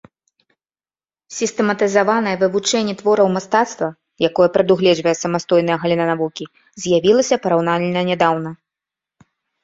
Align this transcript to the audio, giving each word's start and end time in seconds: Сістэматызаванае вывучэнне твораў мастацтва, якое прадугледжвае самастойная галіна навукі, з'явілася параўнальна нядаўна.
Сістэматызаванае 1.39 2.31
вывучэнне 2.43 2.95
твораў 3.01 3.27
мастацтва, 3.35 3.89
якое 4.27 4.47
прадугледжвае 4.55 5.13
самастойная 5.23 5.77
галіна 5.83 6.05
навукі, 6.13 6.45
з'явілася 6.85 7.35
параўнальна 7.45 8.01
нядаўна. 8.09 8.49